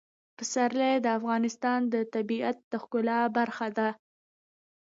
[0.37, 3.89] پسرلی د افغانستان د طبیعت د ښکلا برخه ده.